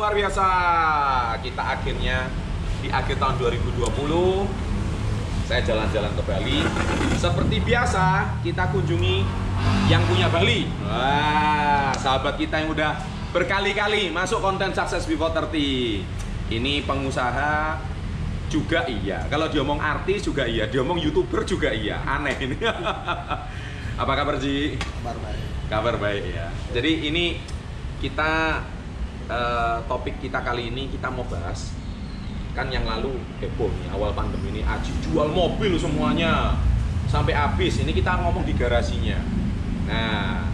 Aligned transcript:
luar 0.00 0.16
biasa. 0.16 0.46
Kita 1.44 1.62
akhirnya 1.76 2.32
di 2.80 2.88
akhir 2.88 3.20
tahun 3.20 3.36
2020 3.36 3.84
saya 5.44 5.60
jalan-jalan 5.60 6.12
ke 6.16 6.22
Bali. 6.24 6.58
Seperti 7.20 7.56
biasa, 7.60 8.38
kita 8.40 8.72
kunjungi 8.72 9.20
yang 9.92 10.00
punya 10.08 10.32
Bali. 10.32 10.64
Wah, 10.88 11.92
sahabat 12.00 12.40
kita 12.40 12.64
yang 12.64 12.72
udah 12.72 12.96
berkali-kali 13.36 14.08
masuk 14.08 14.40
konten 14.40 14.72
Success 14.72 15.04
Before 15.04 15.36
30. 15.36 16.00
Ini 16.50 16.82
pengusaha 16.88 17.76
juga 18.48 18.88
iya. 18.88 19.28
Kalau 19.28 19.52
diomong 19.52 19.78
artis 19.78 20.24
juga 20.24 20.48
iya, 20.48 20.64
diomong 20.64 20.96
YouTuber 20.96 21.44
juga 21.44 21.76
iya. 21.76 22.00
Aneh 22.08 22.40
ini. 22.40 22.56
Apa 24.00 24.12
kabar 24.16 24.40
Ji? 24.40 24.80
kabar 24.80 25.16
baik 25.20 25.44
Kabar 25.68 25.94
baik 26.00 26.24
ya. 26.32 26.48
Jadi 26.72 27.12
ini 27.12 27.36
kita 28.00 28.64
eh, 29.30 29.78
topik 29.86 30.18
kita 30.18 30.42
kali 30.42 30.74
ini 30.74 30.90
kita 30.90 31.06
mau 31.06 31.22
bahas 31.30 31.70
kan 32.50 32.66
yang 32.66 32.82
lalu 32.82 33.14
heboh 33.38 33.70
nih 33.70 33.94
awal 33.94 34.10
pandemi 34.10 34.58
ini 34.58 34.62
Aji 34.66 34.90
jual 35.06 35.30
mobil 35.30 35.78
semuanya 35.78 36.58
sampai 37.10 37.34
habis. 37.34 37.82
Ini 37.82 37.90
kita 37.90 38.22
ngomong 38.22 38.46
di 38.46 38.54
garasinya. 38.54 39.18
Nah, 39.90 40.46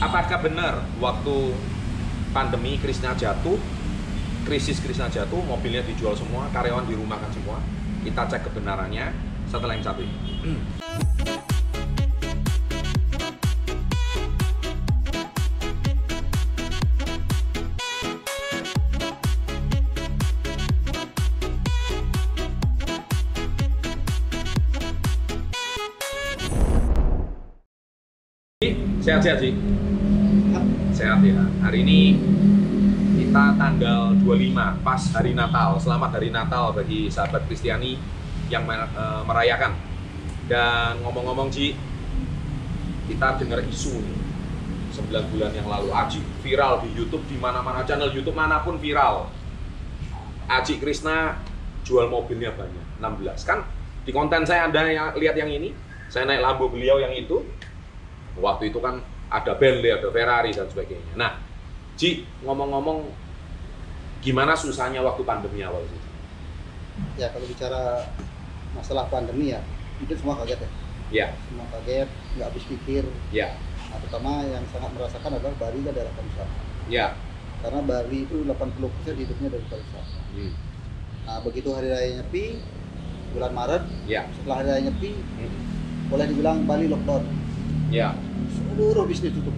apakah 0.00 0.40
benar 0.40 0.80
waktu 0.96 1.52
pandemi 2.32 2.80
Krisna 2.80 3.12
jatuh, 3.12 3.60
krisis 4.48 4.80
Krisna 4.80 5.12
jatuh, 5.12 5.44
mobilnya 5.44 5.84
dijual 5.84 6.16
semua, 6.16 6.48
karyawan 6.56 6.88
dirumahkan 6.88 7.28
semua? 7.36 7.60
Kita 8.00 8.24
cek 8.24 8.48
kebenarannya 8.48 9.12
setelah 9.44 9.76
yang 9.76 9.84
satu 9.84 10.00
ini. 10.00 10.32
Sehat-sehat 29.06 29.38
sih. 29.38 29.54
Sehat 30.90 31.22
ya. 31.22 31.38
Hari 31.62 31.86
ini 31.86 32.18
kita 33.14 33.54
tanggal 33.54 34.18
25 34.18 34.82
pas 34.82 35.02
hari 35.14 35.30
Natal. 35.30 35.78
Selamat 35.78 36.18
hari 36.18 36.34
Natal 36.34 36.74
bagi 36.74 37.06
sahabat 37.06 37.46
Kristiani 37.46 38.02
yang 38.50 38.66
eh, 38.66 39.22
merayakan. 39.22 39.78
Dan 40.50 41.06
ngomong-ngomong 41.06 41.54
Ci, 41.54 41.78
kita 43.06 43.38
dengar 43.38 43.62
isu 43.70 43.94
nih 43.94 44.18
9 44.98 45.30
bulan 45.30 45.54
yang 45.54 45.70
lalu 45.70 45.94
Aji 45.94 46.18
viral 46.42 46.82
di 46.82 46.90
YouTube 46.90 47.22
di 47.30 47.38
mana-mana 47.38 47.86
channel 47.86 48.10
YouTube 48.10 48.34
mana 48.34 48.66
pun 48.66 48.74
viral. 48.74 49.30
Aji 50.50 50.82
Krisna 50.82 51.38
jual 51.86 52.10
mobilnya 52.10 52.50
banyak 52.50 52.98
16 52.98 53.46
kan 53.46 53.62
di 54.02 54.10
konten 54.10 54.42
saya 54.42 54.66
ada 54.66 54.82
yang 54.90 55.14
lihat 55.14 55.38
yang 55.38 55.46
ini 55.46 55.70
saya 56.10 56.26
naik 56.26 56.42
Lambo 56.42 56.66
beliau 56.66 56.98
yang 56.98 57.14
itu 57.14 57.46
waktu 58.40 58.70
itu 58.70 58.78
kan 58.78 59.00
ada 59.32 59.52
Bentley, 59.58 59.90
ada 59.90 60.08
Ferrari 60.12 60.54
dan 60.54 60.68
sebagainya. 60.70 61.14
Nah, 61.18 61.40
Ji, 61.96 62.28
ngomong-ngomong 62.44 63.08
gimana 64.20 64.52
susahnya 64.52 65.00
waktu 65.00 65.24
pandemi 65.24 65.64
awal 65.64 65.80
sih? 65.88 66.06
ya 67.20 67.28
kalau 67.28 67.44
bicara 67.44 68.08
masalah 68.72 69.04
pandemi 69.12 69.52
ya 69.52 69.60
mungkin 70.00 70.16
semua 70.16 70.36
kaget 70.44 70.60
ya. 70.60 70.70
Ya, 71.06 71.26
semua 71.48 71.66
kaget 71.72 72.08
nggak 72.36 72.46
habis 72.50 72.64
pikir. 72.68 73.04
Ya, 73.32 73.56
nah, 73.88 73.96
terutama 74.04 74.44
yang 74.44 74.64
sangat 74.72 74.90
merasakan 74.96 75.30
adalah 75.38 75.54
Bali 75.56 75.78
itu 75.80 75.90
daerah 75.92 76.12
pariwisata. 76.12 76.56
Ya. 76.86 77.08
karena 77.64 77.80
Bali 77.82 78.28
itu 78.28 78.44
80% 78.44 79.16
hidupnya 79.16 79.48
dari 79.48 79.64
pariwisata. 79.66 80.18
Hmm, 80.36 80.52
nah 81.24 81.38
begitu 81.40 81.72
hari 81.72 81.88
raya 81.88 82.20
nyepi 82.20 82.60
bulan 83.32 83.52
Maret 83.56 83.82
ya, 84.04 84.28
setelah 84.36 84.56
hari 84.60 84.68
raya 84.70 84.82
nyepi 84.92 85.10
hmm, 85.16 85.56
boleh 86.12 86.26
dibilang 86.28 86.58
Bali 86.68 86.86
lockdown 86.92 87.24
ya. 87.88 88.14
seluruh 88.50 89.04
bisnis 89.04 89.32
tutup 89.32 89.54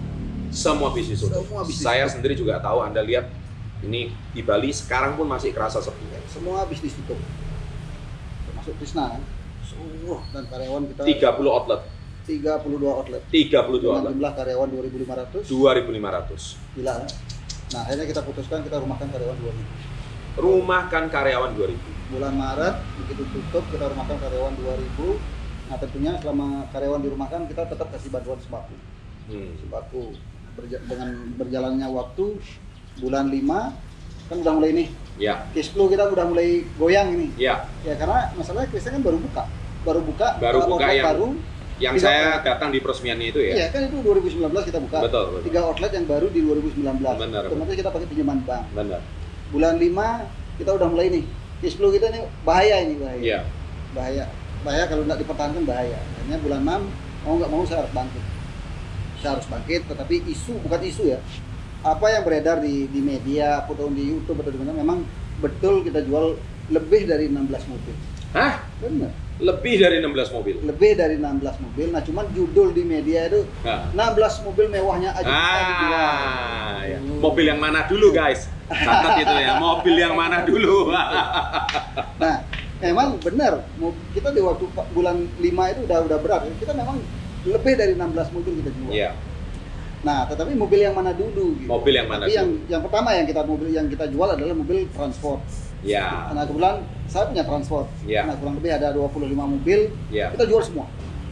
Semua 0.49 0.89
bisnis 0.89 1.21
tutup. 1.21 1.45
Semua 1.45 1.61
bisnis 1.61 1.85
Saya 1.85 2.03
tutup. 2.03 2.13
sendiri 2.17 2.33
juga 2.33 2.57
tahu 2.57 2.81
Anda 2.81 3.05
lihat 3.05 3.29
ini 3.79 4.09
di 4.33 4.41
Bali 4.41 4.73
sekarang 4.73 5.13
pun 5.13 5.25
masih 5.25 5.53
kerasa 5.53 5.79
sepi. 5.79 6.03
semua 6.27 6.65
bisnis 6.65 6.93
tutup 6.93 7.15
termasuk 8.45 8.73
Krisna 8.77 9.13
kan 9.13 9.21
seluruh 9.61 10.19
dan 10.29 10.43
karyawan 10.45 10.83
kita 10.89 11.01
30 11.05 11.45
outlet, 11.47 11.81
32 12.25 12.81
outlet 12.81 13.21
32 13.29 13.45
dengan 13.77 13.93
outlet, 13.93 14.11
jumlah 14.11 14.33
karyawan 14.33 14.67
2.500 14.67 15.45
2500. 15.45 16.75
gila 16.75 16.93
kan? 16.97 17.09
nah 17.69 17.79
akhirnya 17.85 18.05
kita 18.09 18.21
putuskan 18.25 18.59
kita 18.65 18.77
rumahkan 18.81 19.07
karyawan 19.07 19.37
2.000 19.37 19.97
Rumahkan 20.39 21.03
karyawan 21.09 21.51
2000. 21.53 21.77
bulan 22.09 22.33
Maret 22.33 22.75
begitu 22.97 23.23
tutup 23.29 23.63
kita 23.69 23.85
rumahkan 23.85 24.17
karyawan 24.17 24.53
2000 24.57 25.38
nah 25.69 25.77
tentunya 25.77 26.17
selama 26.17 26.65
karyawan 26.69 26.97
dirumahkan 26.99 27.45
kita 27.45 27.61
tetap 27.63 27.87
kasih 27.93 28.09
bantuan 28.09 28.41
sembako. 28.41 28.75
Hmm. 29.29 29.53
sembako 29.55 30.03
Berja- 30.57 30.81
dengan 30.83 31.09
berjalannya 31.37 31.87
waktu 31.87 32.25
bulan 32.97 33.29
5 33.29 33.77
kan 34.27 34.37
udah 34.37 34.53
mulai 34.55 34.71
nih. 34.75 34.87
Ya, 35.15 35.45
cash 35.53 35.71
flow 35.71 35.87
kita 35.87 36.09
udah 36.09 36.25
mulai 36.25 36.65
goyang 36.75 37.13
ini. 37.13 37.27
Ya. 37.37 37.69
ya 37.81 37.93
karena 37.95 38.33
masalahnya 38.33 38.67
Kristen 38.67 38.97
kan 38.97 39.03
baru 39.03 39.17
buka. 39.19 39.43
Baru 39.81 40.01
buka 40.01 40.27
Baru 40.37 40.59
buka 40.65 40.73
outlet 40.79 40.95
yang- 40.95 41.07
baru. 41.07 41.27
Yang 41.79 41.95
saya 42.03 42.43
datang 42.43 42.75
di 42.75 42.83
peresmiannya 42.83 43.27
itu 43.29 43.39
ya. 43.39 43.53
Iya 43.55 43.65
kan 43.71 43.87
itu 43.87 44.03
2019 44.03 44.67
kita 44.67 44.83
buka. 44.83 44.99
Betul, 44.99 45.25
betul. 45.31 45.41
tiga 45.47 45.59
outlet 45.63 45.91
yang 45.95 46.05
baru 46.05 46.27
di 46.27 46.43
2019 46.43 47.15
Benar, 47.15 47.47
otomatis 47.47 47.75
kita 47.77 47.89
pakai 47.89 48.07
pinjaman 48.09 48.39
bank. 48.43 48.63
Benar. 48.73 49.01
bulan 49.49 49.75
5 49.77 50.27
kita 50.59 50.71
udah 50.75 50.87
mulai 50.87 51.07
nih. 51.09 51.23
Cash 51.59 51.75
flow 51.75 51.89
kita 51.89 52.11
nih 52.11 52.21
bahaya 52.43 52.75
ini 52.81 52.95
bahaya. 52.97 53.21
Iya. 53.21 53.39
bahaya 53.89 54.25
bahaya 54.61 54.83
kalau 54.85 55.03
nggak 55.03 55.19
dipertahankan 55.19 55.63
bahaya 55.63 55.97
akhirnya 55.97 56.37
bulan 56.37 56.61
6 56.61 56.67
mau 57.19 57.33
nggak 57.35 57.49
mau 57.49 57.63
saya 57.63 57.77
harus 57.81 57.93
bangkit 57.93 58.23
saya 59.17 59.29
harus 59.33 59.47
bangkit 59.47 59.81
tetapi 59.85 60.15
isu 60.25 60.53
bukan 60.61 60.79
isu 60.81 61.03
ya 61.07 61.19
apa 61.79 62.05
yang 62.09 62.23
beredar 62.23 62.59
di 62.59 62.87
di 62.87 62.99
media 62.99 63.61
ataupun 63.61 63.91
di 63.91 64.03
YouTube 64.05 64.37
atau 64.37 64.51
di 64.51 64.59
mana 64.59 64.71
memang 64.73 65.03
betul 65.37 65.79
kita 65.81 66.01
jual 66.01 66.35
lebih 66.67 67.03
dari 67.05 67.27
16 67.27 67.39
mobil 67.65 67.95
Hah? 68.29 68.61
benar 68.77 69.09
Lebih 69.39 69.79
dari 69.79 70.03
16 70.03 70.35
mobil. 70.35 70.55
lebih 70.61 70.91
dari 70.93 71.15
16 71.15 71.63
mobil 71.63 71.87
nah 71.89 72.03
cuman 72.03 72.27
judul 72.29 72.75
di 72.75 72.83
media 72.83 73.25
itu 73.25 73.47
Nah. 73.63 73.87
16 73.95 74.43
mobil 74.43 74.67
mewahnya 74.67 75.15
aja. 75.15 75.31
Ah, 75.31 76.83
ya. 76.83 76.99
mobil 76.99 77.47
yang 77.47 77.57
mana 77.57 77.87
dulu 77.87 78.11
guys? 78.11 78.51
Catat 78.67 79.23
itu 79.23 79.33
ya, 79.33 79.55
mobil 79.57 79.95
yang 79.95 80.13
mana 80.13 80.43
dulu? 80.43 80.91
Nah, 80.91 82.35
memang 82.79 83.19
benar. 83.19 83.53
Kita 84.09 84.29
di 84.29 84.39
waktu 84.39 84.63
bulan 84.89 85.15
5 85.35 85.43
itu 85.67 85.79
udah 85.83 85.97
udah 86.01 86.17
berat. 86.17 86.41
Kita 86.55 86.71
memang 86.71 86.97
lebih 87.41 87.73
dari 87.73 87.93
16 87.93 88.03
mobil 88.31 88.53
kita 88.57 88.71
jual. 88.73 88.91
Iya, 88.91 89.11
Nah, 89.99 90.23
tetapi 90.23 90.55
mobil 90.55 90.79
yang 90.79 90.95
mana 90.95 91.11
dulu? 91.11 91.59
Gitu. 91.59 91.67
Mobil 91.67 91.91
yang 91.93 92.07
mana 92.07 92.23
Tapi 92.23 92.31
yang 92.31 92.47
dulu? 92.47 92.71
yang 92.71 92.81
pertama 92.81 93.09
yang 93.11 93.27
kita 93.27 93.41
mobil 93.43 93.67
yang 93.67 93.83
kita 93.85 94.07
jual 94.07 94.29
adalah 94.29 94.55
mobil 94.55 94.87
transport. 94.89 95.43
ya, 95.79 96.31
Nah, 96.31 96.43
kebetulan 96.45 96.75
saya 97.05 97.23
punya 97.27 97.43
transport. 97.43 97.87
Iya. 98.03 98.23
Nah, 98.23 98.35
kurang 98.35 98.55
lebih 98.55 98.71
ada 98.73 98.91
25 98.91 99.43
mobil. 99.49 99.79
ya. 100.07 100.31
Kita 100.31 100.43
jual 100.43 100.59
semua. 100.61 100.87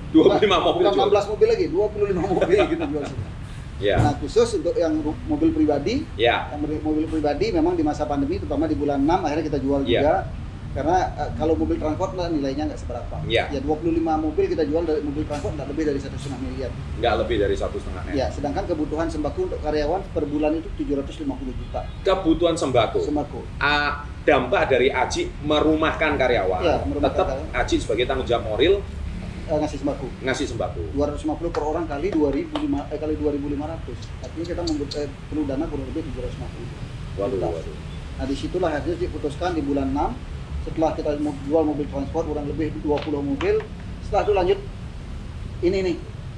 25 0.10 0.36
mobil 0.58 0.84
Bukan 0.84 0.96
jual. 0.98 1.08
16 1.08 1.26
mobil 1.28 1.48
lagi, 1.48 1.66
25 1.68 2.28
mobil 2.34 2.60
kita 2.66 2.86
jual 2.88 3.04
semua. 3.04 3.30
Ya, 3.78 3.96
Nah, 4.02 4.14
khusus 4.18 4.48
untuk 4.54 4.74
yang 4.74 5.00
mobil 5.28 5.54
pribadi, 5.54 6.02
ya, 6.18 6.50
yang 6.50 6.60
mobil- 6.60 7.08
pribadi 7.08 7.54
memang 7.54 7.72
di 7.72 7.84
masa 7.84 8.04
pandemi 8.04 8.36
terutama 8.36 8.66
di 8.66 8.74
bulan 8.74 9.00
6 9.00 9.20
akhirnya 9.22 9.46
kita 9.46 9.60
jual 9.60 9.80
Iya. 9.84 9.92
juga 9.94 10.14
karena 10.70 10.98
eh, 11.16 11.30
kalau 11.34 11.54
mobil 11.54 11.76
transport 11.76 12.12
lah 12.14 12.28
nilainya 12.28 12.68
nggak 12.68 12.78
seberapa 12.78 13.16
Iya. 13.24 13.50
ya 13.50 13.60
25 13.60 13.94
mobil 13.98 14.46
kita 14.48 14.64
jual 14.64 14.84
dari 14.84 15.02
mobil 15.02 15.24
transport 15.24 15.54
nggak 15.54 15.70
lebih 15.70 15.84
dari 15.86 16.00
satu 16.00 16.16
setengah 16.16 16.40
miliar 16.42 16.72
nggak 16.98 17.14
lebih 17.18 17.36
dari 17.40 17.56
satu 17.56 17.78
setengah 17.78 18.04
M. 18.06 18.14
ya 18.14 18.28
sedangkan 18.30 18.64
kebutuhan 18.66 19.08
sembako 19.08 19.40
untuk 19.48 19.60
karyawan 19.60 20.02
per 20.08 20.24
bulan 20.24 20.52
itu 20.54 20.70
750 20.78 21.24
juta 21.56 21.82
Kebutuhan 22.02 22.56
sembako. 22.56 23.00
sembako 23.00 23.40
Ah, 23.58 24.06
dampak 24.22 24.68
dari 24.68 24.90
Aji 24.90 25.32
merumahkan 25.42 26.12
karyawan. 26.16 26.60
Iya, 26.60 26.76
merumahkan 26.84 27.16
Tetap 27.16 27.28
karyawan. 27.32 27.56
Aji 27.58 27.76
sebagai 27.78 28.04
tanggung 28.04 28.28
jawab 28.28 28.44
moral 28.46 28.74
eh, 29.48 29.58
ngasih 29.58 29.78
sembako 29.80 30.08
ngasih 30.22 30.46
sembako. 30.48 30.82
250 30.94 31.48
per 31.50 31.64
orang 31.64 31.86
kali 31.86 32.08
2005 32.12 32.54
eh, 32.86 32.98
kali 32.98 33.14
2500 33.16 33.98
artinya 34.22 34.46
kita 34.46 34.62
membut- 34.64 34.94
eh, 34.94 35.08
perlu 35.26 35.44
dana 35.44 35.64
kurang 35.66 35.88
lebih 35.88 36.04
750 36.06 37.18
Waduh, 37.18 37.34
juta. 37.34 37.48
waduh. 37.50 37.76
Nah 38.14 38.26
di 38.26 38.36
situlah 38.36 38.70
akhirnya 38.72 38.98
diputuskan 39.00 39.54
di 39.54 39.62
bulan 39.62 39.88
6 39.90 40.37
setelah 40.68 40.92
kita 40.94 41.16
jual 41.48 41.64
mobil 41.64 41.88
transport 41.88 42.28
kurang 42.28 42.46
lebih 42.46 42.76
20 42.84 43.24
mobil. 43.24 43.56
Setelah 44.04 44.22
itu 44.28 44.34
lanjut 44.36 44.60
ini 45.64 45.78
nih 45.84 45.96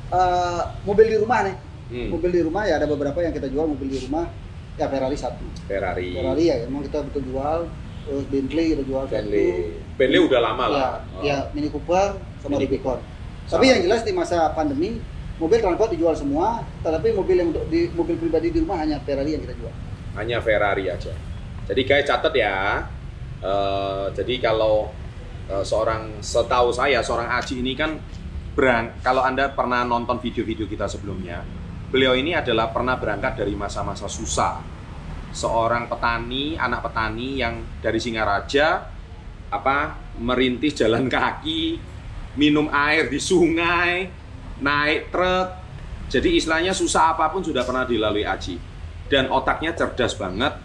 eh, 0.10 0.62
mobil 0.86 1.06
di 1.10 1.18
rumah 1.18 1.40
nih. 1.44 1.56
Hmm, 1.90 2.08
mobil 2.14 2.30
di 2.30 2.42
rumah 2.46 2.70
ya 2.70 2.78
ada 2.78 2.86
beberapa 2.86 3.18
yang 3.20 3.34
kita 3.34 3.50
jual 3.50 3.66
mobil 3.66 3.90
di 3.90 4.00
rumah. 4.06 4.30
Ya 4.78 4.88
Ferrari 4.88 5.18
satu. 5.18 5.44
Ferrari, 5.68 6.16
Ferrari 6.16 6.44
ya 6.48 6.56
emang 6.64 6.86
kita 6.86 7.02
betul 7.04 7.26
jual. 7.26 7.68
Terus 8.06 8.26
Bentley 8.26 8.66
kita 8.74 8.84
jual 8.86 9.04
Bentley. 9.06 9.76
Bentley 9.98 10.20
udah 10.24 10.40
lama 10.40 10.64
satu 10.64 10.74
lah. 10.74 10.90
ya, 10.90 10.98
Oh. 11.18 11.24
ya 11.26 11.38
Mini 11.52 11.68
Cooper 11.70 12.08
sama 12.40 12.56
Mini 12.56 12.66
Rubicon. 12.70 13.00
Sama 13.50 13.60
tapi 13.60 13.66
yang 13.74 13.82
jelas 13.82 14.02
di 14.06 14.14
masa 14.14 14.54
pandemi 14.54 15.02
mobil 15.42 15.58
transport 15.58 15.90
dijual 15.90 16.14
semua 16.14 16.62
tetapi 16.86 17.16
mobil 17.16 17.36
yang 17.42 17.50
untuk 17.50 17.66
di 17.68 17.90
mobil 17.92 18.16
pribadi 18.16 18.54
di 18.54 18.60
rumah 18.62 18.78
hanya 18.78 19.02
Ferrari 19.02 19.34
yang 19.36 19.44
kita 19.44 19.56
jual. 19.58 19.74
Hanya 20.16 20.38
Ferrari 20.40 20.86
aja. 20.88 21.14
Jadi 21.70 21.82
guys 21.86 22.06
catat 22.06 22.34
ya. 22.34 22.88
Eh, 23.40 24.06
jadi 24.12 24.36
kalau 24.44 24.92
eh, 25.48 25.64
seorang 25.64 26.20
setahu 26.20 26.76
saya 26.76 27.00
seorang 27.00 27.32
Aji 27.40 27.64
ini 27.64 27.72
kan 27.72 27.96
berang 28.52 29.00
kalau 29.00 29.24
Anda 29.24 29.48
pernah 29.56 29.88
nonton 29.88 30.20
video-video 30.20 30.68
kita 30.68 30.92
sebelumnya, 30.92 31.40
beliau 31.88 32.12
ini 32.20 32.36
adalah 32.36 32.68
pernah 32.76 33.00
berangkat 33.00 33.40
dari 33.40 33.56
masa-masa 33.56 34.12
susah. 34.12 34.60
Seorang 35.32 35.88
petani, 35.88 36.60
anak 36.60 36.90
petani 36.90 37.40
yang 37.40 37.64
dari 37.80 38.02
Singaraja 38.02 38.92
apa 39.50 39.96
merintis 40.20 40.76
jalan 40.76 41.08
kaki, 41.08 41.80
minum 42.36 42.68
air 42.68 43.08
di 43.08 43.22
sungai, 43.24 44.12
naik 44.60 45.16
truk. 45.16 45.48
Jadi 46.10 46.42
istilahnya 46.42 46.74
susah 46.74 47.16
apa 47.16 47.30
pun 47.30 47.46
sudah 47.46 47.64
pernah 47.64 47.88
dilalui 47.88 48.28
Aji. 48.28 48.60
Dan 49.08 49.32
otaknya 49.32 49.72
cerdas 49.72 50.18
banget, 50.20 50.60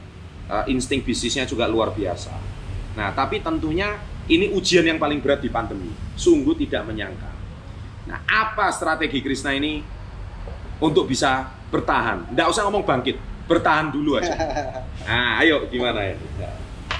eh, 0.50 0.64
insting 0.74 1.06
bisnisnya 1.06 1.46
juga 1.46 1.70
luar 1.70 1.94
biasa. 1.94 2.53
Nah, 2.94 3.10
tapi 3.10 3.42
tentunya 3.42 3.98
ini 4.26 4.50
ujian 4.50 4.82
yang 4.82 4.96
paling 4.96 5.18
berat 5.18 5.42
di 5.42 5.50
pandemi. 5.50 5.90
Sungguh 6.14 6.54
tidak 6.56 6.86
menyangka. 6.86 7.30
Nah, 8.06 8.20
apa 8.24 8.70
strategi 8.70 9.18
Krisna 9.18 9.50
ini 9.50 9.82
untuk 10.78 11.04
bisa 11.04 11.50
bertahan? 11.68 12.30
Nggak 12.30 12.48
usah 12.48 12.62
ngomong 12.64 12.84
bangkit, 12.84 13.16
bertahan 13.44 13.90
dulu 13.90 14.18
aja. 14.18 14.34
Nah, 15.04 15.36
ayo 15.44 15.68
gimana 15.68 16.00
ya? 16.00 16.16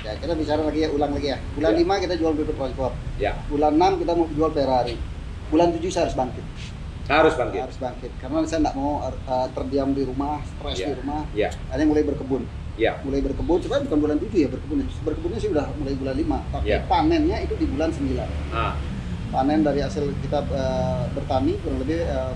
Ya, 0.05 0.13
kita 0.21 0.37
bicara 0.37 0.61
lagi 0.61 0.85
ya, 0.85 0.93
ulang 0.93 1.17
lagi 1.17 1.33
ya. 1.33 1.41
Bulan 1.57 1.73
Ya. 1.73 1.81
5 1.97 2.05
kita 2.05 2.15
jual 2.21 2.37
mobil 2.37 2.53
transport. 2.53 2.93
Ya, 3.17 3.33
Bulan 3.49 3.81
6 3.81 4.05
kita 4.05 4.13
mau 4.13 4.29
jual 4.29 4.51
Ferrari. 4.53 5.01
Bulan 5.49 5.73
7 5.73 5.89
saya 5.89 6.05
harus 6.05 6.13
bangkit. 6.13 6.45
harus 7.05 7.33
bangkit. 7.33 7.61
Harus 7.65 7.79
bangkit. 7.81 8.13
Karena 8.21 8.45
saya 8.45 8.61
nggak 8.69 8.77
mau 8.77 9.01
uh, 9.01 9.13
terdiam 9.57 9.97
di 9.97 10.05
rumah, 10.05 10.45
stres 10.45 10.77
Ya. 10.77 10.93
di 10.93 10.95
rumah. 11.01 11.21
Ya, 11.33 11.49
Akhirnya 11.73 11.89
mulai 11.89 12.05
berkebun. 12.05 12.45
Ya, 12.75 12.99
Mulai 13.03 13.21
berkebun, 13.23 13.59
sebenarnya 13.59 13.85
bukan 13.87 13.99
bulan 14.01 14.17
7 14.19 14.35
ya 14.35 14.49
berkebun. 14.49 14.77
Berkebunnya 15.03 15.39
sih 15.39 15.51
udah 15.51 15.67
mulai 15.77 15.95
bulan 15.95 16.15
5, 16.15 16.39
tapi 16.51 16.65
Ya. 16.67 16.79
panennya 16.87 17.37
itu 17.41 17.55
di 17.55 17.67
bulan 17.67 17.91
9. 17.91 18.29
ah, 18.51 18.75
Panen 19.31 19.61
dari 19.61 19.83
hasil 19.83 20.15
kita 20.23 20.47
uh, 20.47 21.11
bertani 21.11 21.59
kurang 21.59 21.83
lebih 21.83 22.07
uh, 22.07 22.31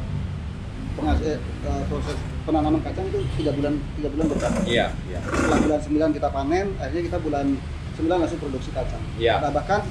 pengas- 0.95 1.23
eh, 1.23 1.39
uh, 1.63 1.83
proses 1.87 2.19
penanaman 2.43 2.83
kacang 2.83 3.07
itu 3.07 3.23
tiga 3.39 3.55
bulan 3.55 3.79
tiga 3.95 4.09
bulan 4.11 4.27
bertani. 4.29 4.59
iya, 4.67 4.91
iya, 5.07 5.23
Setelah 5.23 5.59
bulan 5.63 5.81
9 6.11 6.11
kita 6.13 6.29
panen, 6.29 6.67
akhirnya 6.75 7.05
kita 7.07 7.19
bulan 7.23 7.47
9 7.95 8.19
langsung 8.19 8.41
produksi 8.43 8.75
kacang. 8.75 8.99
iya. 9.15 9.39
Nah, 9.39 9.51
bahkan 9.51 9.87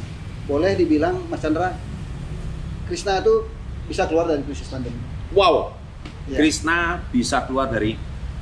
boleh 0.47 0.75
dibilang 0.75 1.15
Mas 1.27 1.39
Chandra 1.39 1.75
Krisna 2.87 3.19
itu 3.19 3.43
bisa 3.85 4.03
keluar 4.03 4.27
dari 4.27 4.43
krisis 4.43 4.67
pandemi. 4.67 4.99
Wow, 5.31 5.75
Ya. 6.27 6.39
Krisna 6.39 7.07
bisa 7.07 7.47
keluar 7.47 7.71
dari 7.71 7.95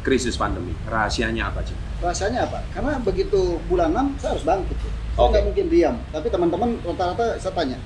krisis 0.06 0.38
pandemi. 0.38 0.78
Rahasianya 0.86 1.50
apa 1.50 1.66
sih? 1.66 1.74
Rasanya 1.98 2.46
apa? 2.46 2.62
Karena 2.70 3.02
begitu 3.02 3.58
bulan 3.66 3.90
6 3.90 4.22
saya 4.22 4.38
harus 4.38 4.46
bangkit. 4.46 4.78
Saya 4.78 5.18
Oke. 5.18 5.32
nggak 5.34 5.46
mungkin 5.50 5.66
diam. 5.74 5.96
Tapi 6.14 6.28
teman-teman 6.30 6.70
rata-rata 6.86 7.42
saya 7.42 7.54
tanya, 7.58 7.82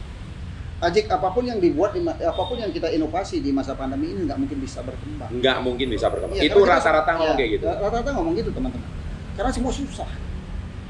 Ajik 0.80 1.12
apa 1.12 1.28
pun 1.36 1.44
yang 1.44 1.60
dibuat, 1.60 1.92
apa 2.00 2.44
pun 2.48 2.56
yang 2.56 2.72
kita 2.72 2.88
inovasi 2.88 3.44
di 3.44 3.52
masa 3.52 3.76
pandemi 3.76 4.16
ini 4.16 4.24
nggak 4.24 4.40
mungkin 4.40 4.64
bisa 4.64 4.80
berkembang. 4.80 5.28
Nggak 5.28 5.58
mungkin 5.60 5.88
bisa 5.92 6.08
berkembang. 6.08 6.40
Iya, 6.40 6.48
Itu 6.48 6.64
rata-rata 6.64 7.12
ngomong 7.20 7.36
iya, 7.36 7.40
kayak 7.40 7.52
gitu. 7.60 7.64
Rata-rata 7.68 8.10
ngomong 8.16 8.34
gitu 8.40 8.52
teman-teman. 8.56 8.90
Karena 9.36 9.52
semua 9.52 9.72
susah. 9.76 10.08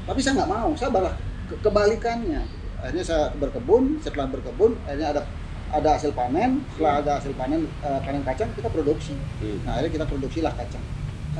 Tapi 0.06 0.18
saya 0.22 0.42
nggak 0.42 0.50
mau. 0.50 0.70
Saya 0.78 0.94
malah 0.94 1.14
ke- 1.50 1.58
kebalikannya. 1.58 2.42
Akhirnya 2.78 3.02
saya 3.02 3.22
berkebun. 3.34 3.98
Setelah 3.98 4.30
berkebun, 4.30 4.78
akhirnya 4.86 5.10
ada 5.10 5.22
ada 5.74 5.88
hasil 5.98 6.14
panen. 6.14 6.62
Setelah 6.70 6.94
ada 7.02 7.12
hasil 7.18 7.32
panen 7.34 7.66
eh, 7.66 8.00
panen 8.06 8.22
kacang, 8.22 8.50
kita 8.54 8.70
produksi. 8.70 9.18
Hmm. 9.42 9.58
Nah, 9.66 9.74
akhirnya 9.74 9.92
kita 9.98 10.06
produksilah 10.06 10.54
kacang. 10.54 10.84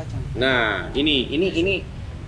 Kacang. 0.00 0.22
Nah, 0.40 0.88
ini 0.96 1.28
ini 1.28 1.48
ini 1.52 1.74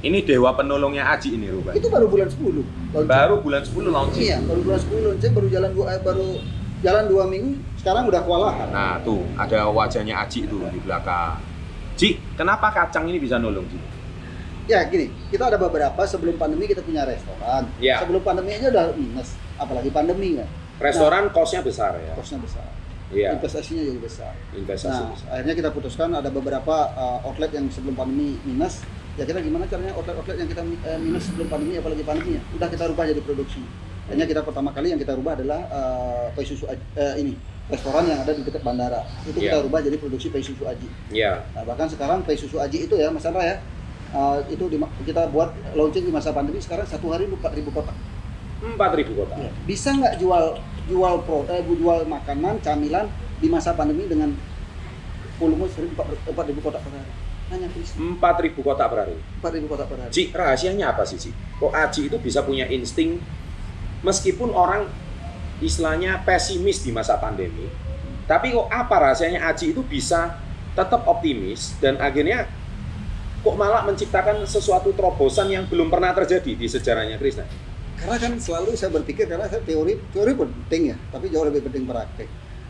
ini 0.02 0.18
dewa 0.26 0.52
penolongnya 0.52 1.08
Aji 1.14 1.40
ini 1.40 1.48
rupanya. 1.48 1.78
Itu 1.78 1.88
baru 1.88 2.06
bulan 2.10 2.28
10. 2.28 2.60
launching. 2.92 3.08
Baru 3.08 3.34
bulan 3.40 3.62
10 3.64 3.88
launching. 3.88 4.22
Iya, 4.28 4.38
baru 4.44 4.60
bulan 4.60 4.80
10 4.82 5.06
launching, 5.08 5.32
baru 5.32 5.48
jalan 5.48 5.70
dua 5.72 5.86
eh, 5.94 6.00
baru 6.02 6.28
jalan 6.82 7.04
dua 7.06 7.24
minggu, 7.30 7.52
sekarang 7.78 8.10
udah 8.10 8.20
kewalahan. 8.26 8.68
Nah, 8.74 8.98
tuh 9.06 9.22
ada 9.38 9.70
wajahnya 9.70 10.26
Aji 10.26 10.50
tuh 10.50 10.66
di 10.68 10.78
belakang. 10.82 11.38
Ji, 11.96 12.18
kenapa 12.34 12.74
kacang 12.74 13.06
ini 13.06 13.22
bisa 13.22 13.38
nolong, 13.38 13.64
Ji? 13.70 13.78
Ya 14.66 14.82
gini, 14.86 15.10
kita 15.30 15.50
ada 15.50 15.58
beberapa 15.58 16.02
sebelum 16.06 16.38
pandemi 16.38 16.66
kita 16.66 16.82
punya 16.82 17.06
restoran. 17.06 17.66
Iya. 17.78 18.02
Sebelum 18.02 18.22
pandemi 18.22 18.54
aja 18.54 18.70
udah 18.70 18.84
minus, 18.94 19.38
apalagi 19.58 19.90
pandemi 19.90 20.38
kan. 20.38 20.48
Restoran 20.82 21.30
kosnya 21.30 21.62
besar 21.62 21.94
ya. 21.98 22.14
Kosnya 22.18 22.42
besar, 22.42 22.66
Iya, 23.12 23.36
investasinya 23.36 23.82
juga 23.84 24.00
besar. 24.02 24.32
investasi 24.52 24.88
Nah, 24.98 25.12
besar. 25.12 25.28
akhirnya 25.30 25.54
kita 25.54 25.70
putuskan 25.70 26.08
ada 26.10 26.28
beberapa 26.28 26.74
uh, 26.90 27.20
outlet 27.22 27.52
yang 27.52 27.68
sebelum 27.68 27.92
pandemi 27.92 28.40
minus. 28.42 28.80
Ya 29.12 29.22
kita 29.22 29.38
gimana 29.38 29.68
caranya 29.68 29.92
outlet-outlet 29.92 30.40
yang 30.40 30.48
kita 30.48 30.64
uh, 30.64 30.96
minus 30.96 31.28
sebelum 31.28 31.46
pandemi, 31.46 31.76
apalagi 31.76 32.00
pandemi 32.00 32.40
ya, 32.40 32.42
udah 32.50 32.68
kita 32.68 32.84
rubah 32.88 33.04
jadi 33.04 33.20
produksi. 33.20 33.60
Akhirnya 34.02 34.24
kita 34.24 34.40
pertama 34.40 34.72
kali 34.72 34.88
yang 34.88 34.98
kita 34.98 35.12
rubah 35.12 35.36
adalah 35.36 35.60
uh, 35.68 36.26
Pai 36.32 36.42
Susu 36.42 36.64
Aji- 36.64 36.88
uh, 36.96 37.14
ini 37.14 37.36
restoran 37.68 38.04
yang 38.04 38.18
ada 38.18 38.32
di 38.32 38.42
dekat 38.42 38.60
bandara. 38.60 39.04
Itu 39.22 39.38
kita 39.38 39.56
Iya. 39.56 39.64
rubah 39.64 39.78
jadi 39.78 39.96
produksi 39.96 40.26
Pai 40.28 40.40
Susu 40.40 40.64
Aji. 40.64 40.88
Iya. 41.08 41.44
Nah, 41.52 41.62
bahkan 41.62 41.86
sekarang 41.86 42.24
Pai 42.24 42.34
Susu 42.34 42.56
Aji 42.58 42.88
itu 42.88 42.94
ya 42.94 43.08
Mas 43.08 43.20
Chandra 43.20 43.44
ya, 43.44 43.56
uh, 44.10 44.40
itu 44.46 44.64
di, 44.66 44.76
kita 45.04 45.28
buat 45.28 45.52
launching 45.70 46.02
di 46.02 46.10
masa 46.10 46.32
pandemi 46.32 46.58
sekarang 46.58 46.84
satu 46.84 47.12
hari 47.12 47.28
4000 47.28 47.38
kotak. 47.68 47.94
4000 48.62 48.78
kota. 49.12 49.34
Ya. 49.36 49.50
Bisa 49.62 49.90
nggak 49.90 50.16
jual 50.16 50.56
jual 50.90 51.22
pro 51.22 51.46
eh, 51.46 51.62
jual 51.62 52.06
makanan 52.06 52.58
camilan 52.62 53.06
di 53.38 53.46
masa 53.50 53.74
pandemi 53.74 54.06
dengan 54.06 54.34
volume 55.38 55.66
4000 55.66 56.32
kotak 56.62 56.82
per 56.82 56.92
hari? 56.94 57.12
Hanya 57.52 57.68
Krisna 57.68 58.16
4000 58.16 58.64
kota 58.64 58.84
per 58.88 58.98
hari. 59.04 59.16
4000 59.42 59.70
kotak 59.70 59.86
per 59.90 59.98
hari. 60.00 60.10
Ji, 60.14 60.22
rahasianya 60.32 60.84
apa 60.94 61.02
sih, 61.04 61.18
Ji? 61.18 61.30
Kok 61.60 61.72
Aji 61.74 62.08
itu 62.08 62.16
bisa 62.22 62.40
punya 62.46 62.64
insting 62.70 63.20
meskipun 64.02 64.50
orang 64.50 64.88
istilahnya 65.62 66.26
pesimis 66.26 66.82
di 66.82 66.90
masa 66.90 67.22
pandemi, 67.22 67.70
tapi 68.26 68.50
kok 68.50 68.66
apa 68.66 68.94
rahasianya 69.10 69.46
Aji 69.46 69.70
itu 69.70 69.82
bisa 69.86 70.42
tetap 70.74 71.06
optimis 71.06 71.76
dan 71.78 72.00
akhirnya 72.02 72.50
kok 73.42 73.54
malah 73.58 73.86
menciptakan 73.86 74.42
sesuatu 74.46 74.94
terobosan 74.94 75.50
yang 75.50 75.64
belum 75.66 75.90
pernah 75.90 76.14
terjadi 76.14 76.54
di 76.54 76.66
sejarahnya 76.66 77.18
Krishna. 77.18 77.46
Karena 78.02 78.16
kan 78.18 78.32
selalu 78.36 78.74
saya 78.74 78.90
berpikir 78.90 79.24
karena 79.24 79.46
saya 79.46 79.62
teori 79.62 79.94
teori 80.10 80.32
penting 80.34 80.82
ya, 80.90 80.96
tapi 81.08 81.30
jauh 81.30 81.46
lebih 81.46 81.62
penting 81.62 81.86
praktek. 81.86 82.26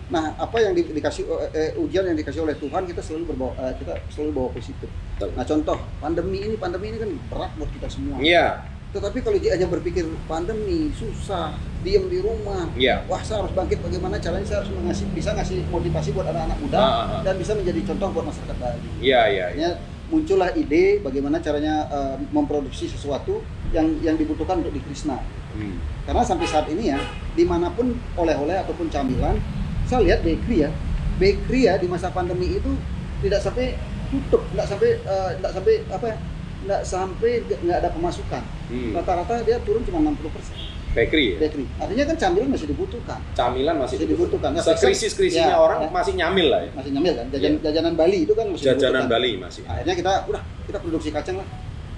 Nah, 0.06 0.36
apa 0.36 0.60
yang 0.60 0.76
di- 0.76 0.92
dikasih 0.92 1.24
eh, 1.50 1.72
ujian 1.74 2.04
yang 2.04 2.12
dikasih 2.12 2.44
oleh 2.44 2.52
Tuhan 2.54 2.84
kita 2.84 3.00
selalu 3.00 3.32
berbawa 3.32 3.56
eh, 3.58 3.74
kita 3.80 3.96
selalu 4.08 4.30
bawa 4.30 4.48
positif. 4.52 4.92
Nah, 5.16 5.40
contoh 5.42 5.80
pandemi 5.98 6.42
ini 6.42 6.54
pandemi 6.54 6.92
ini 6.92 7.00
kan 7.00 7.10
berat 7.28 7.50
buat 7.56 7.70
kita 7.72 7.88
semua. 7.88 8.20
Iya, 8.20 8.60
Tetapi 8.92 9.24
kalau 9.24 9.40
dia 9.40 9.56
hanya 9.56 9.64
berpikir 9.64 10.04
pandemi 10.28 10.92
susah, 10.92 11.56
diem 11.80 12.12
di 12.12 12.20
rumah, 12.20 12.68
iya. 12.76 13.00
wah 13.08 13.24
saya 13.24 13.40
harus 13.40 13.56
bangkit 13.56 13.80
bagaimana 13.80 14.20
caranya 14.20 14.44
saya 14.44 14.60
harus 14.60 14.68
mengasih 14.76 15.08
bisa 15.16 15.32
ngasih 15.32 15.64
motivasi 15.72 16.12
buat 16.12 16.28
anak-anak 16.28 16.58
muda 16.60 16.76
Ah, 16.76 16.84
ah, 16.84 17.04
ah. 17.08 17.20
dan 17.24 17.40
bisa 17.40 17.56
menjadi 17.56 17.80
contoh 17.88 18.12
buat 18.12 18.28
masyarakat 18.28 18.56
Bali. 18.60 18.88
Iya, 19.00 19.00
iya, 19.00 19.20
iya. 19.24 19.46
Akhirnya 19.48 19.70
muncullah 20.12 20.52
ide 20.52 21.00
bagaimana 21.00 21.40
caranya 21.40 21.88
eh, 21.88 22.16
memproduksi 22.28 22.84
sesuatu 22.84 23.40
yang 23.72 23.88
yang 24.04 24.20
dibutuhkan 24.20 24.60
untuk 24.60 24.76
di 24.76 24.84
Krishna. 24.84 25.16
Hmm. 25.56 25.80
Karena 26.04 26.20
sampai 26.20 26.44
saat 26.44 26.68
ini 26.68 26.92
ya, 26.92 27.00
di 27.32 27.48
mana 27.48 27.72
pun 27.72 27.96
oleh-oleh 28.20 28.60
ataupun 28.60 28.92
camilan, 28.92 29.40
saya 29.88 30.04
lihat 30.04 30.20
bakery 30.20 30.68
ya, 30.68 30.70
bakery 31.16 31.72
ya 31.72 31.80
di 31.80 31.88
masa 31.88 32.12
pandemi 32.12 32.60
itu 32.60 32.76
tidak 33.24 33.40
sampai 33.40 33.72
tutup, 34.12 34.44
tidak 34.52 34.68
sampai 34.68 34.90
eh, 35.00 35.30
tidak 35.40 35.52
sampai 35.56 35.74
apa 35.88 36.04
ya, 36.04 36.16
tidak 36.62 36.82
sampai 36.84 37.32
nggak 37.48 37.78
ada 37.80 37.90
pemasukan. 37.96 38.42
Hmm. 38.68 38.92
Rata-rata 38.92 39.40
dia 39.48 39.56
turun 39.64 39.80
cuma 39.88 40.04
60 40.04 40.28
persen 40.28 40.71
Bakery 40.92 41.24
ya? 41.24 41.36
bakery. 41.48 41.64
Artinya 41.80 42.04
kan 42.04 42.16
camilan 42.20 42.48
masih 42.52 42.66
dibutuhkan, 42.68 43.18
Camilan 43.32 43.76
masih 43.80 43.96
masih 43.96 44.08
dibutuhkan. 44.12 44.50
Nah, 44.52 44.60
Sekrisis-krisisnya 44.60 45.56
ya, 45.56 45.56
orang 45.56 45.78
ya, 45.84 45.88
masih 45.88 46.12
nyamil 46.12 46.46
lah 46.52 46.60
ya. 46.68 46.70
masih 46.76 46.90
nyamil 46.92 47.12
kan, 47.16 47.26
jajan, 47.32 47.52
jajanan 47.64 47.94
Bali 47.96 48.18
itu 48.28 48.32
kan 48.36 48.46
masih 48.52 48.64
Jajanan 48.68 49.08
dibutuhkan. 49.08 49.08
Bali 49.08 49.30
masih. 49.40 49.62
Akhirnya 49.64 49.94
kita 49.96 50.12
udah 50.28 50.42
kita 50.68 50.78
produksi 50.84 51.08
kacang 51.08 51.36
lah, 51.40 51.48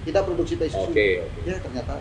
kita 0.07 0.19
produksi 0.23 0.53
susu. 0.55 0.89
Oke, 0.91 1.07
oke. 1.27 1.39
Ya 1.43 1.55
ternyata 1.59 1.93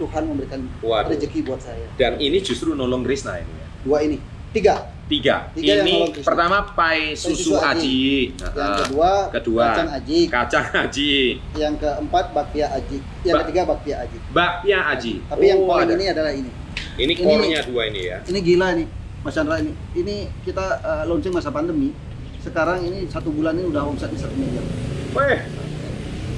Tuhan 0.00 0.22
memberikan 0.26 0.60
Waduh. 0.82 1.12
rezeki 1.14 1.38
buat 1.46 1.60
saya. 1.62 1.86
Dan 1.94 2.18
ini 2.18 2.42
justru 2.42 2.74
nolong 2.74 3.06
Krishna 3.06 3.38
ini 3.38 3.52
ya. 3.52 3.66
Dua 3.86 3.98
ini, 4.02 4.18
tiga. 4.50 4.99
Tiga. 5.10 5.50
Tiga 5.50 5.82
yang 5.82 5.90
ini 5.90 5.96
pertama 6.22 6.62
pai 6.70 7.18
susu, 7.18 7.50
susu 7.50 7.52
aji. 7.58 8.30
Yang 8.30 8.54
Nah, 8.54 8.78
kedua, 8.78 9.10
kedua, 9.28 9.64
kacang 9.66 9.90
aji. 9.90 10.18
kacang 10.30 10.66
aji. 10.70 11.14
Yang 11.58 11.74
keempat, 11.82 12.24
bakpia 12.30 12.66
aji. 12.70 12.98
Yang 13.20 13.34
Bak- 13.34 13.42
ketiga, 13.44 13.60
bakpia 13.66 13.96
aji. 14.00 14.18
Bakpia 14.30 14.78
aji. 14.86 15.14
Tapi 15.26 15.44
yang 15.44 15.60
Oh, 15.60 15.68
paling 15.68 15.90
ada. 15.90 15.98
ini 15.98 16.04
adalah 16.06 16.30
ini. 16.30 16.50
Ini 16.94 17.02
ini- 17.02 17.14
core-nya 17.18 17.60
dua 17.66 17.82
ini 17.90 18.00
ya. 18.06 18.18
Ini 18.22 18.38
gila 18.38 18.68
nih, 18.78 18.86
Mas 19.20 19.34
Chandra 19.34 19.58
ini. 19.58 19.72
Ini 19.92 20.14
kita 20.40 20.66
uh, 20.80 21.02
launching 21.04 21.34
masa 21.34 21.50
pandemi. 21.50 21.90
Sekarang 22.38 22.78
ini 22.80 23.04
satu 23.04 23.28
bulan 23.28 23.52
ini 23.52 23.66
udah 23.66 23.82
omsetnya 23.84 24.16
satu 24.16 24.32
miliar. 24.32 24.62
Weh, 25.10 25.38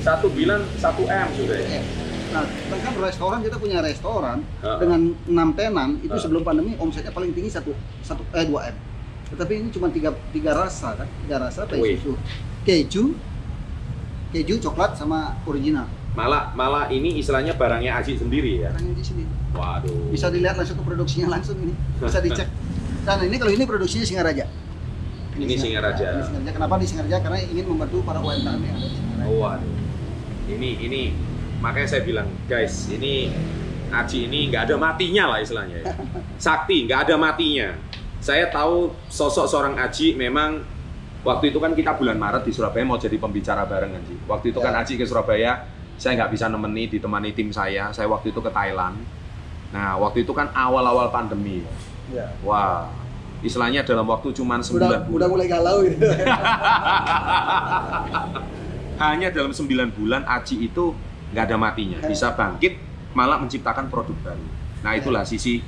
satu 0.01 0.33
bilan 0.33 0.65
satu 0.75 1.05
m 1.05 1.29
sudah 1.37 1.61
ya. 1.61 1.83
Nah, 2.33 2.49
sedangkan 2.49 2.93
restoran 3.05 3.39
kita 3.45 3.57
punya 3.61 3.79
restoran 3.85 4.41
Heeh. 4.65 4.79
dengan 4.81 5.01
enam 5.29 5.49
tenan 5.53 6.01
itu 6.01 6.09
Heeh. 6.09 6.23
sebelum 6.25 6.43
pandemi 6.43 6.73
omsetnya 6.81 7.13
paling 7.13 7.37
tinggi 7.37 7.53
satu 7.53 7.77
satu 8.01 8.25
eh 8.33 8.49
dua 8.49 8.73
m. 8.73 8.77
Tetapi 9.37 9.53
ini 9.53 9.69
cuma 9.69 9.93
tiga 9.93 10.17
tiga 10.33 10.57
rasa 10.57 10.97
kan, 10.97 11.09
tiga 11.25 11.37
rasa 11.41 11.69
pay 11.69 11.97
susu, 12.01 12.17
keju, 12.65 13.17
keju 14.33 14.55
coklat 14.65 14.97
sama 14.97 15.37
original. 15.45 15.89
Malah 16.13 16.53
malah 16.53 16.93
ini 16.93 17.17
istilahnya 17.21 17.57
barangnya 17.57 17.97
Aji 18.01 18.21
sendiri 18.21 18.65
ya. 18.65 18.69
Barangnya 18.73 18.97
di 18.97 19.05
sini. 19.05 19.25
Waduh. 19.57 20.13
Bisa 20.13 20.29
dilihat 20.29 20.61
langsung 20.61 20.77
ke 20.81 20.85
produksinya 20.85 21.29
langsung 21.33 21.57
ini. 21.61 21.73
Bisa 22.01 22.21
dicek. 22.25 22.49
Dan 23.09 23.29
ini 23.29 23.37
kalau 23.41 23.53
ini 23.53 23.65
produksinya 23.65 24.05
Singaraja. 24.05 24.45
Ini 25.37 25.55
Singaraja. 25.57 26.07
Ini 26.13 26.23
Singaraja. 26.29 26.51
Kenapa 26.53 26.75
di 26.77 26.87
Singaraja? 26.89 27.17
Karena 27.25 27.39
ingin 27.41 27.65
membantu 27.65 28.05
para 28.05 28.21
UMKM 28.21 28.61
yang 28.61 28.77
ada 28.77 28.89
di 28.89 28.97
Singaraja. 29.01 29.29
Oh, 29.33 29.37
waduh. 29.41 29.73
Ini 30.53 30.71
ini 30.85 31.01
makanya 31.63 31.89
saya 31.89 32.03
bilang, 32.03 32.27
guys, 32.51 32.91
ini 32.91 33.31
Aji 33.93 34.25
ini 34.25 34.49
nggak 34.49 34.73
ada 34.73 34.77
matinya 34.81 35.37
lah 35.37 35.39
istilahnya 35.45 35.85
ya. 35.85 35.93
Sakti, 36.41 36.89
nggak 36.89 37.07
ada 37.07 37.15
matinya. 37.21 37.77
Saya 38.25 38.49
tahu 38.49 38.89
sosok 39.13 39.45
seorang 39.45 39.77
Aji 39.77 40.17
memang 40.17 40.65
waktu 41.21 41.53
itu 41.53 41.61
kan 41.61 41.77
kita 41.77 41.93
bulan 42.01 42.17
Maret 42.17 42.49
di 42.49 42.57
Surabaya 42.57 42.89
mau 42.89 42.97
jadi 42.97 43.21
pembicara 43.21 43.69
bareng 43.69 43.93
Aji. 43.93 44.17
Waktu 44.25 44.57
itu 44.57 44.59
kan 44.65 44.73
Ya. 44.73 44.81
Aji 44.81 44.97
ke 44.97 45.05
Surabaya, 45.05 45.69
saya 46.01 46.17
nggak 46.17 46.33
bisa 46.33 46.49
nemeni, 46.49 46.89
ditemani 46.89 47.37
tim 47.37 47.53
saya. 47.53 47.93
Saya 47.93 48.09
waktu 48.09 48.33
itu 48.33 48.41
ke 48.41 48.49
Thailand. 48.49 48.97
Nah, 49.77 50.01
waktu 50.01 50.25
itu 50.25 50.33
kan 50.33 50.49
awal-awal 50.57 51.13
pandemi. 51.13 51.61
Ya. 52.09 52.33
Wah, 52.41 52.89
istilahnya 53.45 53.85
dalam 53.85 54.09
waktu 54.09 54.33
cuman 54.33 54.65
9 54.65 54.73
Udah, 54.73 54.89
bulan. 54.89 55.01
udah 55.05 55.29
mulai 55.29 55.47
galau 55.53 55.85
gitu. 55.85 56.01
hanya 59.03 59.29
dalam 59.35 59.53
9 59.53 59.69
bulan 59.93 60.23
Aji 60.25 60.65
itu 60.71 60.97
nggak 61.33 61.45
ada 61.49 61.57
matinya 61.57 61.99
bisa 62.05 62.37
bangkit 62.37 62.79
malah 63.17 63.41
menciptakan 63.41 63.89
produk 63.89 64.17
baru 64.23 64.47
nah 64.85 64.93
itulah 64.95 65.25
sisi 65.25 65.65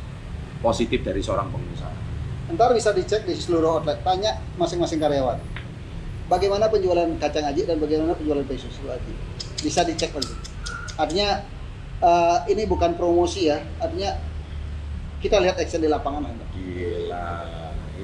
positif 0.60 1.00
dari 1.00 1.20
seorang 1.20 1.48
pengusaha 1.48 2.04
Ntar 2.44 2.76
bisa 2.76 2.92
dicek 2.92 3.24
di 3.24 3.32
seluruh 3.32 3.80
outlet. 3.80 4.04
Tanya 4.04 4.36
masing-masing 4.60 5.00
karyawan. 5.00 5.40
Bagaimana 6.28 6.68
penjualan 6.68 7.08
kacang 7.16 7.48
aji 7.48 7.64
dan 7.64 7.80
bagaimana 7.80 8.12
penjualan 8.12 8.44
peso 8.44 8.68
susu 8.68 8.92
aji. 8.92 9.12
Bisa 9.64 9.80
dicek 9.80 10.12
nanti. 10.12 10.34
Artinya 11.00 11.40
eh, 12.04 12.38
ini 12.52 12.68
bukan 12.68 13.00
promosi 13.00 13.48
ya. 13.48 13.64
Artinya 13.80 14.12
kita 15.24 15.40
lihat 15.40 15.56
action 15.56 15.80
di 15.80 15.88
lapangan 15.88 16.28
ada. 16.28 16.44
gila 16.52 17.32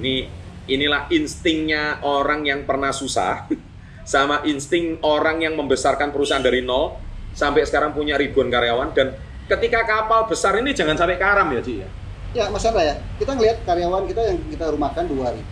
ini 0.01 0.25
inilah 0.65 1.13
instingnya 1.13 2.01
orang 2.01 2.49
yang 2.49 2.65
pernah 2.65 2.97
susah 2.97 3.45
sama 4.09 4.41
insting 4.49 4.97
orang 5.05 5.45
yang 5.45 5.53
membesarkan 5.53 6.17
perusahaan 6.17 6.41
dari 6.41 6.65
nol 6.65 6.97
sampai 7.41 7.65
sekarang 7.65 7.91
punya 7.91 8.15
ribuan 8.15 8.47
karyawan 8.47 8.93
dan 8.93 9.17
ketika 9.49 9.81
kapal 9.83 10.29
besar 10.29 10.53
ini 10.55 10.71
jangan 10.71 10.93
sampai 10.95 11.17
karam 11.17 11.49
ya 11.49 11.61
Ci 11.61 11.75
ya 11.81 11.89
Ya 12.31 12.47
Mas 12.47 12.63
Chandra 12.63 12.85
ya, 12.85 12.95
kita 13.19 13.35
ngelihat 13.35 13.67
karyawan 13.67 14.07
kita 14.07 14.23
yang 14.23 14.39
kita 14.47 14.71
rumahkan 14.71 15.03
2000. 15.03 15.51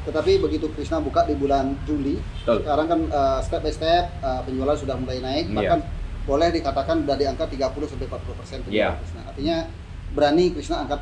Tetapi 0.00 0.42
begitu 0.42 0.66
Krishna 0.74 0.98
buka 0.98 1.22
di 1.22 1.38
bulan 1.38 1.78
Juli, 1.84 2.18
Betul. 2.18 2.66
sekarang 2.66 2.86
kan 2.88 3.00
eh, 3.06 3.38
step 3.46 3.60
by 3.60 3.70
step 3.70 4.10
eh, 4.18 4.40
penjualan 4.42 4.74
sudah 4.74 4.98
mulai 4.98 5.22
naik, 5.22 5.44
Iya. 5.46 5.54
bahkan 5.54 5.78
boleh 6.20 6.50
dikatakan 6.50 7.06
sudah 7.06 7.14
di 7.14 7.24
angka 7.24 7.46
30 7.46 7.62
sampai 7.86 8.06
40 8.08 8.26
persen 8.34 8.58
penjualan 8.60 8.74
Iya. 8.90 8.98
Krishna. 8.98 9.20
Artinya 9.22 9.56
berani 10.10 10.44
Krishna 10.50 10.76
angkat 10.82 11.00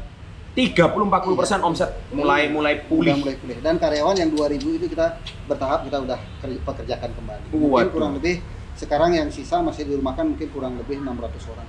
30-40% 0.52 1.38
persen 1.38 1.60
omset 1.62 1.90
mulai 2.10 2.50
mulai 2.50 2.74
pulih 2.82 3.14
Udah 3.14 3.22
mulai 3.22 3.36
pulih. 3.38 3.56
Dan 3.62 3.74
karyawan 3.78 4.12
yang 4.12 4.28
2000 4.28 4.76
itu 4.76 4.86
kita 4.90 5.06
bertahap 5.46 5.86
kita 5.86 6.02
udah 6.02 6.18
ker- 6.36 6.62
pekerjakan 6.64 7.10
kembali. 7.14 7.44
Mungkin 7.48 7.88
kurang 7.88 8.12
lebih 8.18 8.44
sekarang 8.78 9.10
yang 9.10 9.28
sisa 9.28 9.58
masih 9.58 9.84
dirumahkan 9.84 10.22
mungkin 10.24 10.48
kurang 10.48 10.78
lebih 10.78 11.02
600 11.02 11.50
orang. 11.50 11.68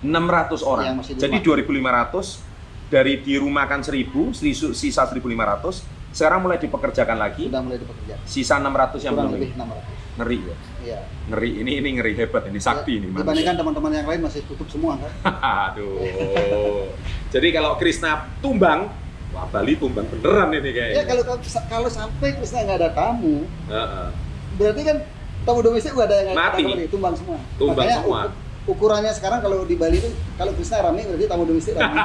600 0.00 0.60
orang. 0.62 0.84
Yang 0.86 0.96
masih 0.96 1.12
di 1.16 1.20
Jadi 1.20 1.36
2500 1.40 2.44
dari 2.88 3.12
dirumahkan 3.18 3.80
1000, 3.80 4.32
sisi- 4.32 4.74
sisa 4.74 5.04
1500, 5.04 5.80
sekarang 6.10 6.44
mulai 6.44 6.58
dipekerjakan 6.58 7.16
lagi. 7.16 7.48
Sudah 7.48 7.62
mulai 7.62 7.78
dipekerjakan. 7.78 8.24
Sisa 8.24 8.54
600 8.58 9.00
yang 9.00 9.14
Kurang 9.16 9.28
belum. 9.28 9.40
lebih 9.40 9.50
600. 9.56 9.98
Ngeri 10.10 10.38
ya. 10.42 10.56
Iya. 10.80 10.98
Ngeri. 11.30 11.50
Ini 11.56 11.72
ini 11.78 11.88
ngeri 11.96 12.12
hebat 12.14 12.42
ini 12.44 12.60
sakti 12.60 12.98
ini. 12.98 13.06
manusia. 13.08 13.22
Dibandingkan 13.22 13.54
teman-teman 13.56 13.90
yang 13.94 14.06
lain 14.06 14.20
masih 14.20 14.40
tutup 14.44 14.68
semua 14.68 14.98
kan. 14.98 15.12
Aduh. 15.72 16.90
Jadi 17.30 17.48
kalau 17.50 17.78
Krishna 17.78 18.12
tumbang, 18.40 18.90
wah 19.30 19.46
Bali 19.48 19.78
tumbang 19.78 20.04
beneran 20.10 20.52
ini 20.52 20.70
kayaknya. 20.70 20.96
Ya 20.96 21.04
kalau 21.06 21.22
kalau 21.70 21.88
sampai 21.88 22.36
Krishna 22.36 22.66
nggak 22.66 22.78
ada 22.80 22.90
tamu, 22.90 23.46
Heeh. 23.70 24.08
berarti 24.58 24.82
kan 24.82 24.96
tamu 25.42 25.60
domestik 25.60 25.92
gak 25.92 26.06
ada 26.06 26.16
yang 26.22 26.36
Mati. 26.36 26.62
tumbang 26.86 27.14
semua. 27.14 27.38
Tumbang 27.56 27.76
Makanya 27.80 27.96
semua. 28.00 28.20
ukur- 28.28 28.34
ukurannya 28.70 29.12
sekarang 29.12 29.40
kalau 29.40 29.64
di 29.64 29.74
Bali 29.74 29.98
itu 29.98 30.08
kalau 30.36 30.52
Krishna 30.52 30.78
rame 30.80 31.02
berarti 31.02 31.26
tamu 31.26 31.44
domestik 31.44 31.74
rame. 31.74 31.96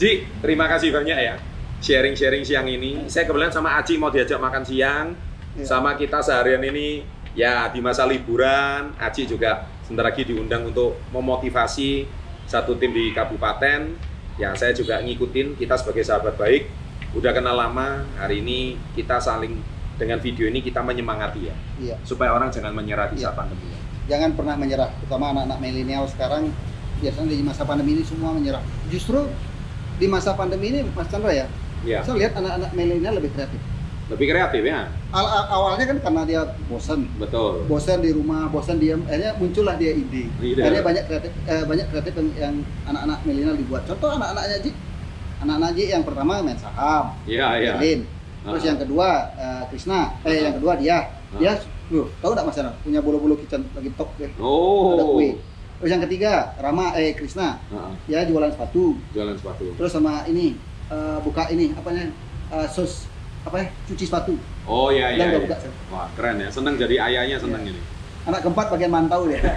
Ji, 0.00 0.26
terima 0.42 0.66
kasih 0.66 0.90
banyak 0.90 1.14
ya 1.14 1.34
sharing-sharing 1.82 2.42
siang 2.42 2.66
ini. 2.66 3.06
Saya 3.06 3.26
kebetulan 3.26 3.50
sama 3.50 3.74
Aji 3.76 3.98
mau 3.98 4.08
diajak 4.08 4.38
makan 4.38 4.62
siang. 4.62 5.06
Iya. 5.52 5.66
Sama 5.66 5.94
kita 5.94 6.22
seharian 6.22 6.62
ini 6.62 7.02
ya 7.34 7.68
di 7.68 7.82
masa 7.82 8.06
liburan, 8.06 8.94
Aji 8.96 9.26
juga 9.26 9.66
sebentar 9.84 10.06
lagi 10.06 10.22
diundang 10.24 10.64
untuk 10.64 10.96
memotivasi 11.10 12.06
satu 12.46 12.78
tim 12.78 12.94
di 12.94 13.10
kabupaten. 13.10 13.98
Ya 14.40 14.54
saya 14.56 14.72
juga 14.72 15.02
ngikutin 15.02 15.58
kita 15.58 15.76
sebagai 15.76 16.02
sahabat 16.02 16.38
baik. 16.38 16.70
Udah 17.12 17.36
kenal 17.36 17.52
lama, 17.52 18.08
hari 18.16 18.40
ini 18.40 18.80
kita 18.96 19.20
saling 19.20 19.60
dengan 20.02 20.18
video 20.18 20.50
ini 20.50 20.58
kita 20.58 20.82
menyemangati 20.82 21.40
ya. 21.46 21.54
Iya. 21.78 21.96
Supaya 22.02 22.34
orang 22.34 22.50
jangan 22.50 22.74
menyerah 22.74 23.06
di 23.06 23.22
saat 23.22 23.30
Iya. 23.30 23.38
pandemi. 23.38 23.66
ya. 23.70 23.78
Jangan 24.10 24.34
pernah 24.34 24.54
menyerah, 24.58 24.90
terutama 24.98 25.30
anak-anak 25.30 25.58
milenial 25.62 26.10
sekarang 26.10 26.50
biasanya 26.98 27.30
di 27.30 27.46
masa 27.46 27.62
pandemi 27.62 27.94
ini 27.94 28.02
semua 28.02 28.34
menyerah. 28.34 28.58
Justru 28.90 29.30
di 29.96 30.06
masa 30.10 30.34
pandemi 30.34 30.74
ini 30.74 30.82
Mas 30.90 31.06
Chandra 31.06 31.30
ya, 31.30 31.46
Iya, 31.86 32.02
saya 32.02 32.18
lihat 32.18 32.34
anak-anak 32.34 32.70
milenial 32.74 33.14
lebih 33.14 33.30
kreatif. 33.30 33.62
lebih 34.10 34.26
kreatif 34.28 34.60
ya. 34.60 34.90
Al- 35.08 35.30
al- 35.30 35.48
awalnya 35.48 35.86
kan 35.88 35.98
karena 36.02 36.22
dia 36.26 36.42
bosan, 36.66 37.06
Betul. 37.16 37.64
bosan 37.64 38.02
di 38.02 38.10
rumah, 38.10 38.50
bosan 38.50 38.76
diam, 38.76 39.06
akhirnya 39.06 39.38
muncullah 39.38 39.78
dia 39.78 39.94
ide. 39.94 40.26
Ide. 40.36 40.58
Akhirnya 40.60 40.82
banyak 40.82 41.04
kreatif, 41.06 41.32
eh, 41.46 41.64
banyak 41.64 41.86
kreatif 41.88 42.12
yang, 42.18 42.28
yang 42.36 42.54
anak-anak 42.84 43.18
milenial 43.22 43.54
dibuat. 43.56 43.86
Contoh 43.86 44.10
anak-anaknya 44.12 44.58
Ji, 44.60 44.70
anak-anak 45.40 45.70
Ji 45.72 45.84
yang 45.88 46.02
pertama 46.02 46.42
main 46.42 46.58
saham, 46.58 47.14
Iya, 47.24 47.46
iya. 47.56 47.72
Terus 48.42 48.62
yang 48.66 48.78
kedua 48.78 49.08
eh, 49.34 49.62
Krishna, 49.70 50.18
eh 50.26 50.42
yang 50.42 50.54
kedua 50.58 50.74
dia, 50.74 51.06
dia, 51.38 51.52
loh, 51.88 52.10
tahu 52.18 52.34
nggak 52.34 52.46
Mas 52.46 52.54
Chandra? 52.58 52.74
Punya 52.82 52.98
bolo-bolo 52.98 53.38
kitchen 53.38 53.62
lagi 53.70 53.90
top 53.94 54.10
deh, 54.18 54.26
ada 54.26 54.42
Oh. 54.42 55.14
kue. 55.14 55.38
Terus 55.78 55.90
yang 55.90 56.02
ketiga 56.02 56.54
Rama, 56.58 56.94
eh 56.94 57.14
Krishna, 57.14 57.58
ya 58.06 58.26
jualan 58.26 58.50
sepatu. 58.50 58.98
Jualan 59.14 59.34
sepatu. 59.38 59.66
Terus 59.78 59.90
sama 59.90 60.26
ini 60.26 60.58
eh, 60.90 61.18
buka 61.22 61.46
ini 61.48 61.70
apanya 61.74 62.10
eh, 62.50 62.66
sos 62.66 63.06
apa 63.42 63.62
ya 63.62 63.66
cuci 63.86 64.04
sepatu. 64.06 64.34
Oh 64.66 64.90
iya 64.90 65.14
iya. 65.14 65.22
udah 65.22 65.26
iya. 65.30 65.38
buka. 65.46 65.56
Wah 65.90 66.06
keren 66.18 66.42
ya, 66.42 66.48
seneng 66.50 66.74
jadi 66.78 66.98
ayahnya 66.98 67.38
seneng 67.38 67.62
Iya. 67.62 67.72
ini. 67.74 67.82
Anak 68.22 68.40
keempat 68.46 68.66
bagian 68.70 68.90
mantau 68.90 69.26
dia. 69.26 69.42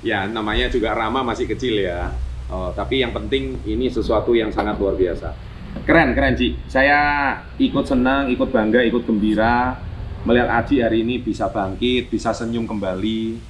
Ya 0.00 0.24
namanya 0.24 0.72
juga 0.72 0.96
Rama 0.96 1.20
masih 1.20 1.44
kecil 1.44 1.84
ya. 1.84 2.08
Oh, 2.48 2.72
tapi 2.72 3.04
yang 3.04 3.12
penting 3.12 3.60
ini 3.68 3.86
sesuatu 3.92 4.32
yang 4.32 4.48
sangat 4.48 4.80
luar 4.80 4.96
biasa. 4.96 5.36
Keren 5.80 6.12
keren 6.12 6.34
Ci. 6.34 6.58
Saya 6.66 6.98
ikut 7.56 7.84
senang, 7.84 8.26
ikut 8.28 8.50
bangga, 8.50 8.82
ikut 8.82 9.02
gembira 9.02 9.78
melihat 10.20 10.52
Aji 10.60 10.84
hari 10.84 11.00
ini 11.00 11.16
bisa 11.16 11.48
bangkit, 11.48 12.08
bisa 12.08 12.30
senyum 12.30 12.68
kembali. 12.68 13.40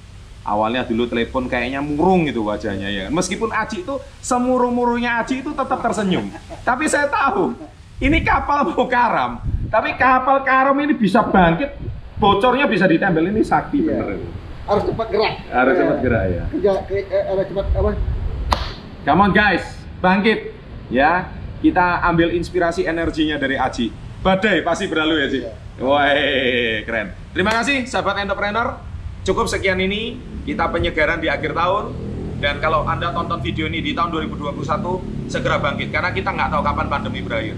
Awalnya 0.40 0.86
dulu 0.86 1.04
telepon 1.04 1.46
kayaknya 1.46 1.80
murung 1.80 2.24
itu 2.24 2.40
wajahnya 2.40 2.88
ya. 2.88 3.06
Meskipun 3.08 3.50
Aji 3.50 3.82
itu 3.82 3.94
semurung-murungnya 4.20 5.20
Aji 5.20 5.40
itu 5.40 5.50
tetap 5.50 5.80
tersenyum. 5.80 6.30
Tapi 6.62 6.86
saya 6.86 7.08
tahu 7.08 7.52
ini 7.98 8.22
kapal 8.22 8.64
mau 8.66 8.86
karam. 8.86 9.42
Tapi 9.68 9.94
kapal 9.94 10.40
karam 10.42 10.76
ini 10.78 10.94
bisa 10.94 11.20
bangkit, 11.22 11.76
bocornya 12.16 12.64
bisa 12.64 12.88
ditempel 12.88 13.26
ini 13.26 13.42
sakti 13.42 13.80
Iya. 13.80 14.00
bener. 14.00 14.18
Harus 14.64 14.84
cepat 14.86 15.06
gerak. 15.10 15.34
Harus 15.50 15.74
cepat 15.74 15.98
gerak 15.98 16.24
ya. 16.26 16.44
Kerja 16.48 16.72
ke- 16.86 17.06
eh, 17.06 17.24
harus 17.26 17.46
cepat 17.46 17.66
apa? 17.74 17.90
Come 19.00 19.20
on 19.20 19.30
guys, 19.30 19.64
bangkit 19.98 20.38
ya. 20.88 21.39
Kita 21.60 22.00
ambil 22.08 22.32
inspirasi 22.32 22.88
energinya 22.88 23.36
dari 23.36 23.60
Aji. 23.60 23.92
Badai 24.20 24.64
pasti 24.64 24.88
berlalu 24.88 25.14
ya, 25.20 25.26
Ji. 25.28 25.38
Iya. 25.44 25.52
Wah, 25.80 26.12
keren. 26.84 27.12
Terima 27.32 27.52
kasih 27.56 27.88
sahabat 27.88 28.20
entrepreneur. 28.20 28.80
Cukup 29.24 29.48
sekian 29.48 29.80
ini 29.80 30.16
kita 30.44 30.68
penyegaran 30.72 31.20
di 31.20 31.28
akhir 31.28 31.52
tahun. 31.56 31.92
Dan 32.40 32.56
kalau 32.56 32.88
Anda 32.88 33.12
tonton 33.12 33.44
video 33.44 33.68
ini 33.68 33.84
di 33.84 33.92
tahun 33.92 34.08
2021, 34.12 35.28
segera 35.28 35.60
bangkit 35.60 35.92
karena 35.92 36.08
kita 36.08 36.32
nggak 36.32 36.48
tahu 36.48 36.62
kapan 36.64 36.86
pandemi 36.88 37.20
berakhir. 37.20 37.56